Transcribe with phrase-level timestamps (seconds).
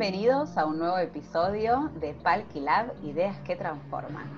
[0.00, 4.30] Bienvenidos a un nuevo episodio de Palki Lab, Ideas que Transforman.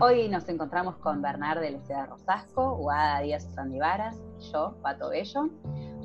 [0.00, 5.50] Hoy nos encontramos con Bernard de Leceda Rosasco, Guada Díaz Sandivaras y yo, Pato Bello,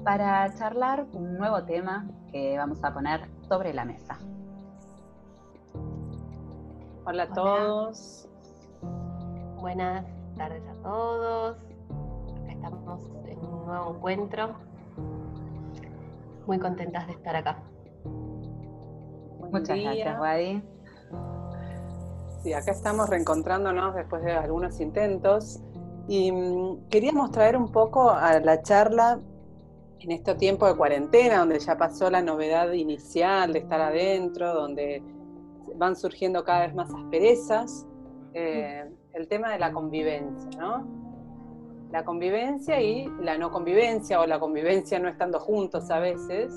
[0.04, 4.20] para charlar un nuevo tema que vamos a poner sobre la mesa.
[7.06, 8.30] Hola a todos.
[9.60, 10.06] Buenas
[10.38, 11.58] tardes a todos.
[12.44, 14.54] Acá estamos en un nuevo encuentro.
[16.46, 17.58] Muy contentas de estar acá.
[19.54, 20.64] Muchas gracias, Wadi.
[22.44, 25.62] Sí, acá estamos reencontrándonos después de algunos intentos
[26.08, 29.22] y mm, queríamos traer un poco a la charla
[30.00, 35.02] en este tiempo de cuarentena, donde ya pasó la novedad inicial de estar adentro, donde
[35.76, 37.86] van surgiendo cada vez más asperezas,
[38.34, 40.86] eh, el tema de la convivencia, ¿no?
[41.92, 46.52] La convivencia y la no convivencia, o la convivencia no estando juntos a veces.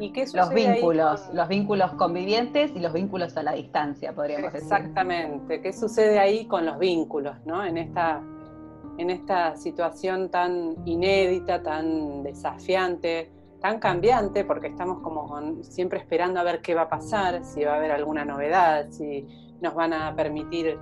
[0.00, 4.62] ¿Y qué los vínculos, los vínculos convivientes y los vínculos a la distancia, podríamos decir.
[4.72, 5.60] Exactamente.
[5.60, 7.64] ¿Qué sucede ahí con los vínculos, ¿no?
[7.64, 8.22] En esta,
[8.96, 16.44] en esta situación tan inédita, tan desafiante, tan cambiante, porque estamos como siempre esperando a
[16.44, 19.26] ver qué va a pasar, si va a haber alguna novedad, si
[19.60, 20.78] nos van a permitir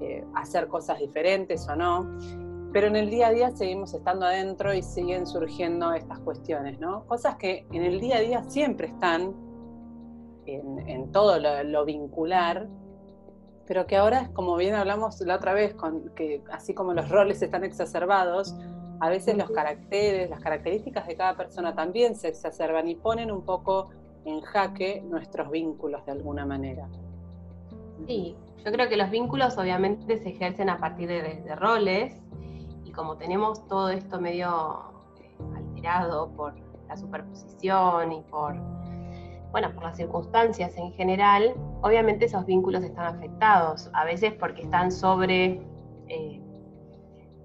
[0.00, 2.08] eh, hacer cosas diferentes o no
[2.72, 7.04] pero en el día a día seguimos estando adentro y siguen surgiendo estas cuestiones, ¿no?
[7.06, 9.34] Cosas que en el día a día siempre están
[10.46, 12.68] en, todo lo, vincular,
[13.66, 15.76] pero que ahora, como bien hablamos la otra vez,
[16.16, 18.56] que así como los roles están exacerbados,
[19.00, 23.44] a veces los caracteres, las características de cada persona también se exacerban y ponen un
[23.44, 23.90] poco
[24.24, 26.88] en jaque nuestros vínculos de alguna manera.
[28.06, 32.22] Sí, yo creo que los vínculos obviamente se ejercen a partir de roles
[32.92, 34.82] como tenemos todo esto medio
[35.20, 36.54] eh, alterado por
[36.88, 38.54] la superposición y por,
[39.50, 44.92] bueno, por las circunstancias en general, obviamente esos vínculos están afectados, a veces porque están
[44.92, 45.62] sobre
[46.08, 46.42] eh,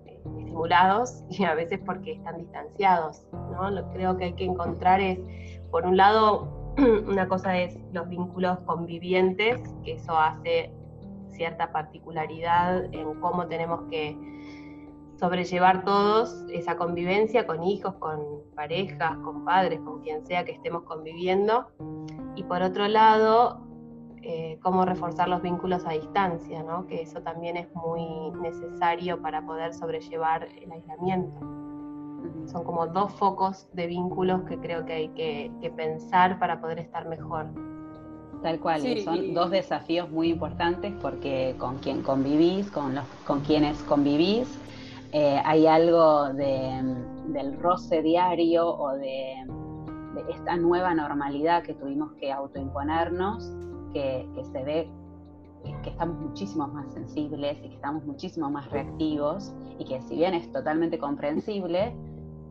[0.06, 3.24] estimulados y a veces porque están distanciados.
[3.52, 3.70] ¿no?
[3.70, 5.20] Lo creo que hay que encontrar es,
[5.72, 6.74] por un lado,
[7.08, 10.72] una cosa es los vínculos convivientes, que eso hace
[11.32, 14.18] cierta particularidad en cómo tenemos que
[15.20, 20.84] sobrellevar todos esa convivencia con hijos, con parejas, con padres, con quien sea que estemos
[20.84, 21.68] conviviendo.
[22.36, 23.68] Y por otro lado,
[24.22, 26.86] eh, cómo reforzar los vínculos a distancia, ¿no?
[26.88, 31.40] que eso también es muy necesario para poder sobrellevar el aislamiento.
[32.46, 37.08] Son como dos focos de vínculos que creo que hay que, pensar para poder estar
[37.08, 37.48] mejor.
[38.44, 43.82] Tal cual, son dos desafíos muy importantes porque con quien convivís, con, los, con quienes
[43.84, 44.60] convivís,
[45.14, 49.36] eh, hay algo del roce diario o de,
[50.30, 53.52] esta nueva normalidad que tuvimos que autoimponernos,
[53.94, 54.90] que, se ve
[55.84, 60.34] que estamos muchísimo más sensibles y que estamos muchísimo más reactivos y que si bien
[60.34, 61.96] es totalmente comprensible,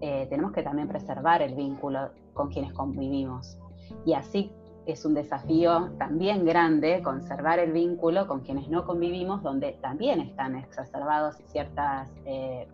[0.01, 3.59] eh, tenemos que también preservar el vínculo con quienes convivimos.
[4.05, 4.53] Y así
[4.87, 10.55] es un desafío también grande conservar el vínculo con quienes no convivimos, donde también están
[10.55, 12.69] exacerbados ciertas, eh,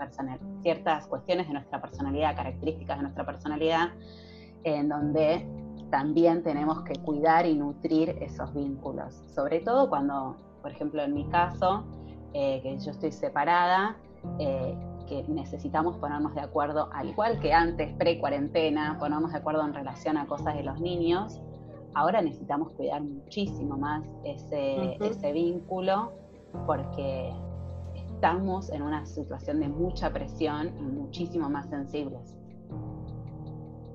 [0.60, 3.90] ciertas cuestiones de nuestra personalidad, características de nuestra personalidad,
[4.64, 5.46] en donde
[5.90, 9.14] también tenemos que cuidar y nutrir esos vínculos.
[9.34, 11.84] Sobre todo cuando, por ejemplo, en mi caso,
[12.34, 13.96] eh, que yo estoy separada,
[14.38, 14.76] eh,
[15.08, 20.16] que necesitamos ponernos de acuerdo, al igual que antes, pre-cuarentena, ponernos de acuerdo en relación
[20.16, 21.40] a cosas de los niños,
[21.94, 26.12] ahora necesitamos cuidar muchísimo más ese, vínculo
[26.66, 27.32] porque
[27.94, 32.34] estamos en una situación de mucha presión y muchísimo más sensibles.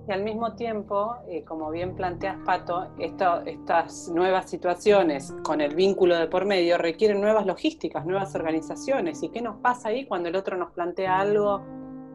[0.07, 6.15] Y al mismo tiempo, eh, como bien planteas, Pato, estas nuevas situaciones con el vínculo
[6.15, 9.21] de por medio requieren nuevas logísticas, nuevas organizaciones.
[9.21, 11.61] ¿Y qué nos pasa ahí cuando el otro nos plantea algo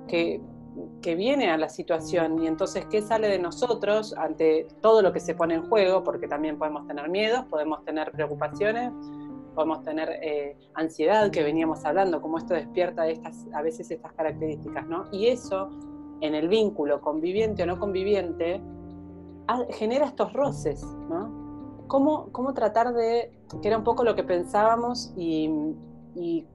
[0.09, 0.41] que
[1.03, 5.21] que viene a la situación y entonces qué sale de nosotros ante todo lo que
[5.21, 8.93] se pone en juego, porque también podemos tener miedos, podemos tener preocupaciones,
[9.55, 14.87] podemos tener eh, ansiedad que veníamos hablando, como esto despierta estas, a veces estas características,
[14.87, 15.07] ¿no?
[15.13, 15.69] Y eso
[16.21, 18.63] en el vínculo conviviente o no conviviente
[19.71, 21.43] genera estos roces, ¿no?
[21.89, 25.51] ¿Cómo, ¿Cómo, tratar de, que era un poco lo que pensábamos y,
[26.15, 26.47] y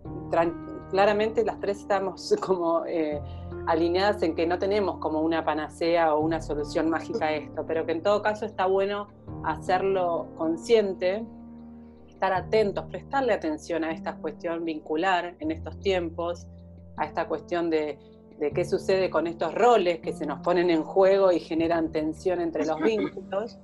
[0.89, 3.21] claramente las tres estamos como eh,
[3.67, 7.85] alineadas en que no tenemos como una panacea o una solución mágica a esto, pero
[7.85, 9.07] que en todo caso está bueno
[9.43, 11.25] hacerlo consciente,
[12.07, 16.47] estar atentos, prestarle atención a esta cuestión vincular en estos tiempos,
[16.95, 17.99] a esta cuestión de,
[18.39, 22.41] de qué sucede con estos roles que se nos ponen en juego y generan tensión
[22.41, 23.57] entre los vínculos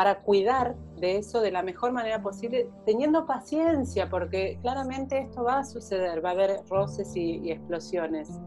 [0.00, 5.58] para cuidar de eso de la mejor manera posible, teniendo paciencia, porque claramente esto va
[5.58, 8.40] a suceder, va a haber roces y, explosiones,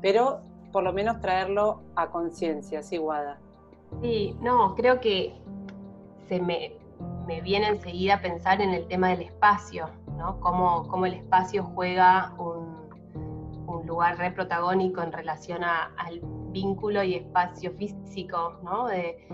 [0.00, 3.40] pero por lo menos traerlo a conciencia, ¿sí, Guada?
[4.00, 5.34] Sí, no, creo que
[6.28, 6.76] se me,
[7.26, 10.38] me viene enseguida a pensar en el tema del espacio, ¿no?
[10.38, 12.80] Cómo, el espacio juega un,
[13.88, 16.20] lugar re protagónico en relación al
[16.52, 18.86] vínculo y espacio físico, ¿no?
[18.86, 19.26] De,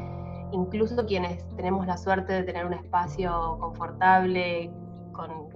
[0.52, 4.70] incluso quienes tenemos la suerte de tener un espacio confortable,
[5.12, 5.48] con,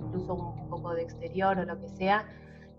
[0.00, 2.26] incluso un poco de exterior o lo que sea,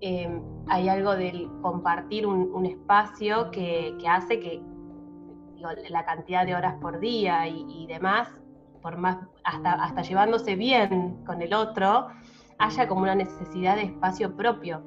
[0.01, 4.61] eh, hay algo del compartir un, espacio que, hace que
[5.89, 8.29] la cantidad de horas por día y demás
[8.81, 12.07] por más, hasta, hasta llevándose bien con el otro,
[12.57, 14.81] haya como una necesidad de espacio propio.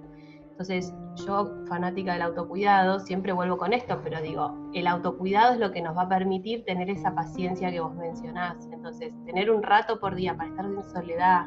[0.60, 0.92] Entonces,
[1.26, 5.80] yo, fanática del autocuidado, siempre vuelvo con esto, pero digo, el autocuidado es lo que
[5.80, 8.68] nos va a permitir tener esa paciencia que vos mencionás.
[8.70, 11.46] Entonces, tener un rato por día para estar en soledad,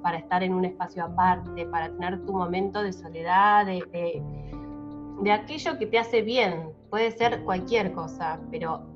[0.00, 4.22] para estar en un espacio aparte, para tener tu momento de soledad, de, de,
[5.20, 6.70] de aquello que te hace bien.
[6.88, 8.86] Puede ser cualquier cosa, pero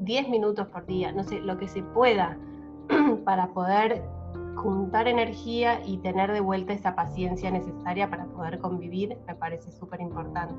[0.00, 2.36] 10 minutos por día, no sé, lo que se pueda
[3.24, 4.02] para poder
[4.54, 10.00] juntar energía y tener de vuelta esa paciencia necesaria para poder convivir, me parece súper
[10.00, 10.54] importante.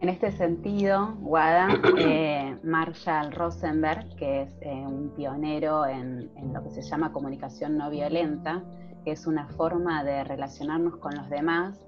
[0.00, 1.68] En este sentido, Wada,
[1.98, 7.88] eh, Marshall Rosenberg, que es eh, un pionero en, lo que se llama comunicación no
[7.88, 8.64] violenta,
[9.04, 11.78] que es una forma de relacionarnos con los demás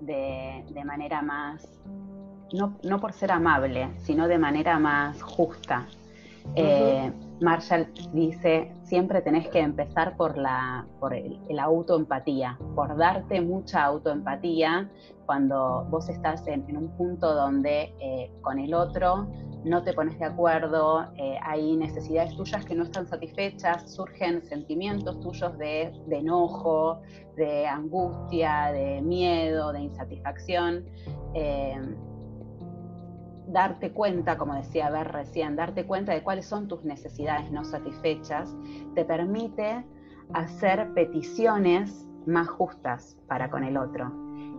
[0.00, 1.66] de, de manera más
[2.52, 5.86] no, por ser amable, sino de manera más justa.
[6.54, 7.10] Eh,
[7.40, 14.90] Marshall dice, siempre tenés que empezar por la, por el, autoempatía, por darte mucha autoempatía
[15.26, 19.28] cuando vos estás en, un punto donde eh, con el otro
[19.64, 25.18] no te pones de acuerdo, eh, hay necesidades tuyas que no están satisfechas, surgen sentimientos
[25.20, 27.00] tuyos de, de enojo,
[27.36, 30.84] de angustia, de miedo, de insatisfacción
[33.54, 38.54] darte cuenta, como decía Ver recién, darte cuenta de cuáles son tus necesidades no satisfechas,
[38.94, 39.84] te permite
[40.34, 44.12] hacer peticiones más justas para con el otro.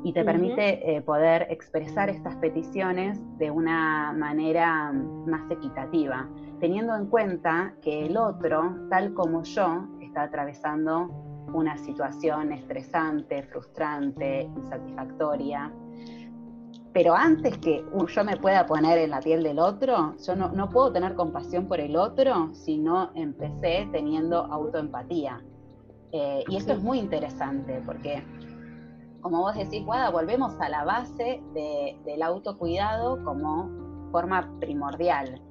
[0.06, 7.07] Y te permite eh, poder expresar estas peticiones de una manera más equitativa, teniendo en
[7.07, 11.07] cuenta que el otro, tal como yo, está atravesando
[11.53, 15.71] una situación estresante, frustrante, insatisfactoria,
[16.95, 20.94] pero antes que yo me pueda poner en la piel del otro, yo no, puedo
[20.94, 25.44] tener compasión por el otro si no empecé teniendo autoempatía.
[26.13, 28.24] Eh, y esto es muy interesante porque,
[29.19, 31.44] como vos decís, Guada, volvemos a la base
[32.06, 33.69] del autocuidado como
[34.13, 35.42] forma primordial.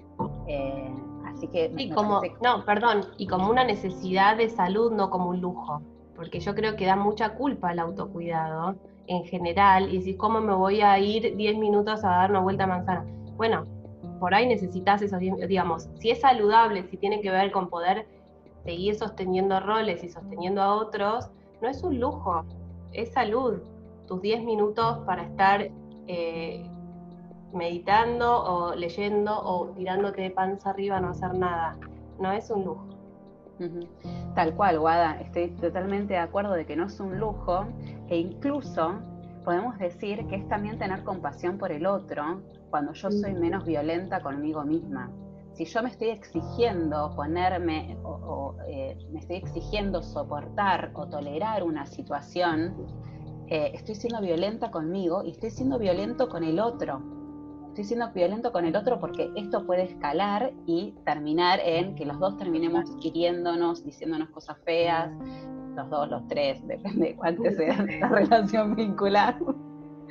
[0.47, 0.95] Eh,
[1.27, 1.93] así que...
[1.95, 5.83] como, no, perdón, y como una necesidad de salud, no como un lujo,
[6.17, 8.77] porque yo creo que da mucha culpa el autocuidado
[9.07, 12.65] en general y si cómo me voy a ir 10 minutos a dar una vuelta
[12.65, 13.05] a manzana.
[13.37, 13.67] Bueno,
[14.21, 18.07] por ahí necesitas esos 10 digamos, si es saludable, si tiene que ver con poder
[18.65, 21.29] seguir sosteniendo roles y sosteniendo a otros,
[21.61, 22.45] no es un lujo,
[22.93, 23.61] es salud.
[24.07, 25.69] Tus 10 minutos para estar
[26.07, 26.67] eh,
[27.53, 31.77] meditando o leyendo o tirándote de panza arriba no hacer nada,
[32.19, 32.94] no es un lujo.
[34.35, 37.67] Tal cual, Guada, estoy totalmente de acuerdo de que no es un lujo
[38.09, 39.01] e incluso
[39.45, 44.21] podemos decir que es también tener compasión por el otro cuando yo soy menos violenta
[44.21, 45.11] conmigo misma.
[45.53, 51.87] Si yo me estoy exigiendo ponerme o, eh, me estoy exigiendo soportar o tolerar una
[51.87, 52.75] situación,
[53.47, 57.14] eh, estoy siendo violenta conmigo y estoy siendo violento con el otro
[57.75, 62.21] estoy siendo violento con el otro porque esto puede escalar y terminar en que los
[62.21, 65.11] dos terminemos hiriéndonos, diciéndonos cosas feas,
[65.75, 69.37] los dos, los tres, depende de cuánto sea esta relación vincular.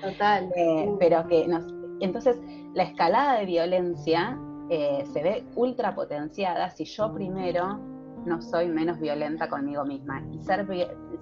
[0.01, 0.51] Total.
[0.57, 1.63] Eh, pero que nos.
[2.01, 2.37] Entonces,
[2.73, 4.37] la escalada de violencia
[4.69, 7.79] eh, se ve ultra potenciada si yo primero
[8.25, 10.21] no soy menos violenta conmigo misma.
[10.33, 10.67] Y ser,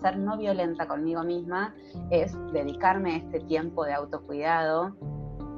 [0.02, 1.76] ser no violenta conmigo misma
[2.10, 4.96] es dedicarme a este tiempo de autocuidado,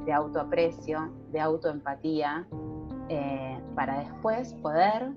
[0.05, 2.47] de autoaprecio, de autoempatía,
[3.09, 5.11] eh, para después poder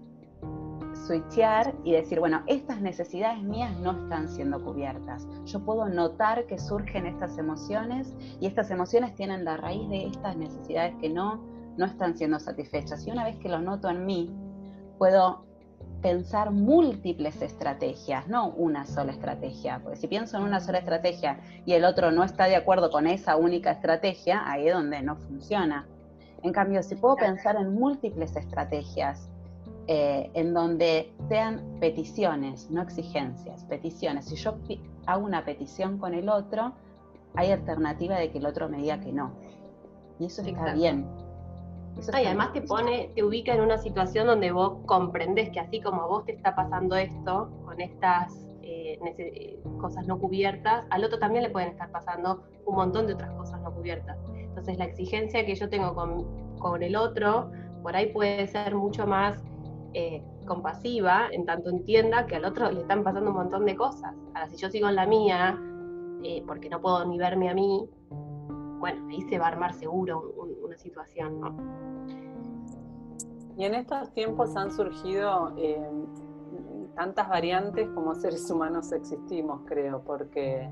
[1.07, 5.27] switchear y decir, bueno, estas necesidades mías no están siendo cubiertas.
[5.45, 10.37] Yo puedo notar que surgen estas emociones y estas emociones tienen la raíz de estas
[10.37, 11.45] necesidades que no,
[11.77, 13.07] no están siendo satisfechas.
[13.07, 14.35] Y una vez que lo noto en mí,
[14.99, 15.46] puedo
[16.03, 21.73] pensar múltiples estrategias, no una sola estrategia, porque si pienso en una sola estrategia y
[21.73, 25.87] el otro no está de acuerdo con esa única estrategia, ahí es donde no funciona.
[26.43, 29.29] En cambio, si puedo pensar en múltiples estrategias
[29.89, 34.27] eh, en donde sean peticiones, no exigencias, peticiones.
[34.27, 34.57] Si yo
[35.07, 36.73] hago una petición con el otro,
[37.35, 39.33] hay alternativa de que el otro me diga que no.
[40.19, 41.07] Y eso está bien.
[41.99, 46.03] Y además te pone, te ubica en una situación donde vos comprendes que así como
[46.03, 51.19] a vos te está pasando esto, con estas eh, eh, cosas no cubiertas, al otro
[51.19, 54.19] también le pueden estar pasando un montón de otras cosas no cubiertas.
[54.37, 57.51] Entonces la exigencia que yo tengo con, con el otro,
[57.83, 59.43] por ahí puede ser mucho más
[59.95, 64.15] eh, compasiva, en tanto entienda que al otro le están pasando un montón de cosas.
[64.35, 65.59] Ahora, si yo sigo en la mía,
[66.23, 67.89] eh, porque no puedo ni verme a mí,
[68.79, 70.35] bueno, ahí se va a armar seguro
[70.77, 71.57] situación, ¿no?
[73.57, 75.81] Y en estos tiempos han surgido eh,
[76.95, 80.69] tantas variantes como seres humanos existimos, creo, porque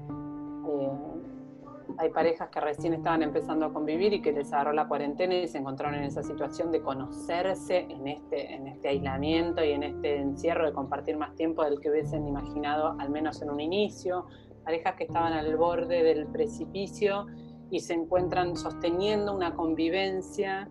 [1.98, 5.48] hay parejas que recién estaban empezando a convivir y que les agarró la cuarentena y
[5.48, 10.16] se encontraron en esa situación de conocerse en este, en este aislamiento y en este
[10.16, 14.26] encierro de compartir más tiempo del que hubiesen imaginado, al menos en un inicio.
[14.64, 17.26] Parejas que estaban al borde del precipicio
[17.74, 20.68] y se encuentran sosteniendo una convivencia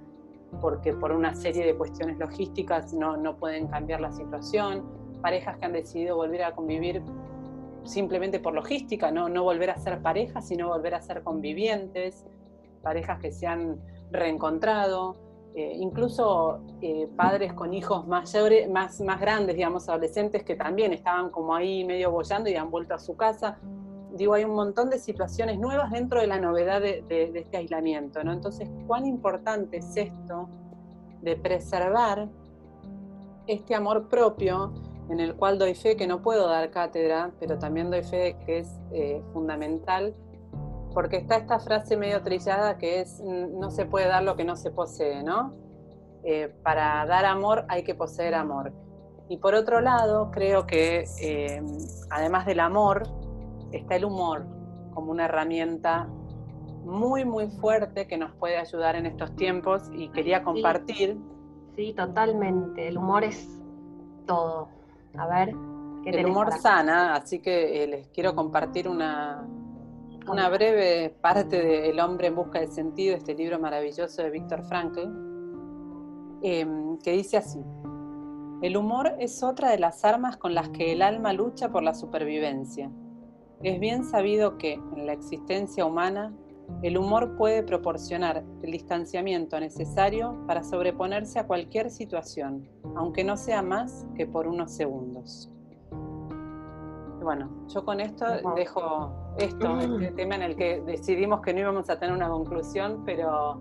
[0.61, 4.85] porque por una serie de cuestiones logísticas no, no pueden cambiar la situación.
[5.21, 7.01] Parejas que han decidido volver a convivir
[7.83, 9.27] simplemente por logística, ¿no?
[9.27, 12.25] no volver a ser parejas, sino volver a ser convivientes,
[12.81, 13.81] parejas que se han
[14.11, 15.17] reencontrado,
[15.55, 21.31] eh, incluso eh, padres con hijos mayores, más, más grandes, digamos, adolescentes, que también estaban
[21.31, 23.59] como ahí medio bollando y han vuelto a su casa.
[24.13, 28.31] Digo, hay un montón de situaciones nuevas dentro de la novedad de, este aislamiento, ¿no?
[28.31, 30.47] Entonces, ¿cuán importante es esto
[31.21, 32.29] de preservar
[33.47, 34.71] este amor propio
[35.09, 38.59] en el cual doy fe que no puedo dar cátedra, pero también doy fe que
[38.59, 40.13] es eh, fundamental,
[40.93, 44.55] porque está esta frase medio trillada que es, no se puede dar lo que no
[44.55, 45.53] se posee, ¿no?
[46.23, 48.71] Eh, para dar amor hay que poseer amor.
[49.27, 51.61] Y por otro lado, creo que eh,
[52.09, 53.03] además del amor,
[53.77, 54.45] está el humor
[54.93, 56.07] como una herramienta
[56.85, 61.17] muy, muy fuerte que nos puede ayudar en estos tiempos y quería compartir.
[61.75, 62.87] sí totalmente.
[62.87, 63.59] El humor es
[64.25, 64.69] todo.
[65.17, 65.55] A ver.
[66.05, 69.47] el humor sana, así que eh, les quiero compartir una,
[70.27, 74.63] una breve parte de El hombre en busca de sentido, este libro maravilloso de Víctor
[74.63, 75.01] Frankl,
[76.41, 77.59] em, que dice así.
[78.61, 81.93] El humor es otra de las armas con las que el alma lucha por la
[81.93, 82.89] supervivencia.
[83.63, 86.33] Es bien sabido que, en la existencia humana,
[86.81, 93.61] el humor puede proporcionar el distanciamiento necesario para sobreponerse a cualquier situación, aunque no sea
[93.61, 95.49] más que por unos segundos.
[97.21, 101.89] Bueno, yo con esto dejo esto, este tema en el que decidimos que no íbamos
[101.89, 103.59] a tener una conclusión, pero,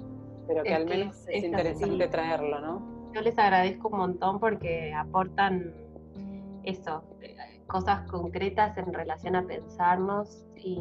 [0.49, 2.83] pero que al menos es, interesante traerlo, ¿no?
[3.15, 5.73] Yo les agradezco un montón porque aportan
[6.65, 7.05] eso,
[7.73, 10.79] cosas concretas en relación a pensarnos y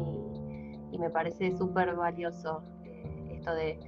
[0.92, 3.78] y me parece súper valioso eh, esto de,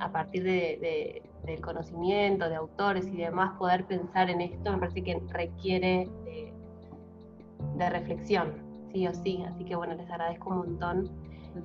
[0.00, 5.04] a partir de, del conocimiento, de autores y demás, poder pensar en esto, me parece
[5.04, 8.54] que requiere de, reflexión,
[8.92, 9.44] sí o sí.
[9.46, 11.10] Así que bueno, les agradezco un montón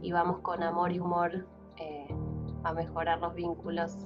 [0.02, 1.48] y vamos con amor y humor
[1.78, 2.08] eh,
[2.64, 4.06] a mejorar los vínculos.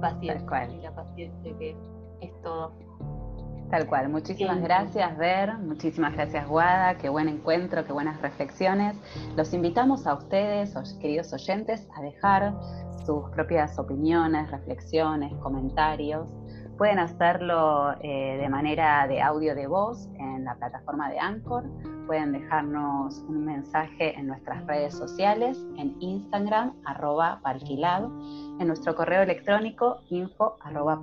[0.00, 1.76] Paciencia y la paciencia que
[2.20, 2.72] es todo.
[3.74, 4.08] Tal cual.
[4.08, 5.58] Muchísimas gracias, Ver.
[5.58, 6.96] Muchísimas gracias, Guada.
[6.96, 8.96] Qué buen encuentro, qué buenas reflexiones.
[9.36, 12.54] Los invitamos a ustedes, queridos oyentes, a dejar
[13.04, 16.28] sus propias opiniones, reflexiones, comentarios.
[16.78, 21.64] Pueden hacerlo eh, de manera de audio de voz en la plataforma de Anchor.
[22.06, 28.12] Pueden dejarnos un mensaje en nuestras redes sociales, en Instagram, arroba parquilado,
[28.60, 31.02] en nuestro correo electrónico, info arroba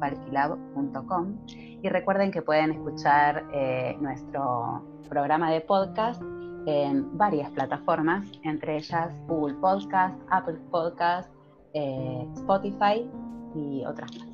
[1.81, 6.21] y recuerden que pueden escuchar eh, nuestro programa de podcast
[6.65, 11.31] en varias plataformas, entre ellas Google Podcast, Apple Podcast,
[11.73, 13.09] eh, Spotify
[13.55, 14.27] y otras más.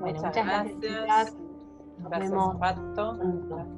[0.00, 1.36] Bueno, muchas, gracias.
[1.98, 3.18] Nos vemos Pato.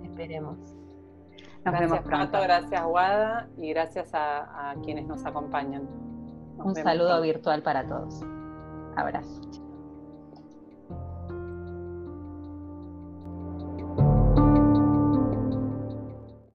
[0.03, 0.59] Esperemos.
[0.59, 2.33] Nos gracias, vemos pronto.
[2.33, 5.89] Pato, gracias, Guada, y gracias a, quienes nos acompañan.
[6.59, 8.23] Un saludo virtual para todos.
[8.97, 9.48] Abrazo.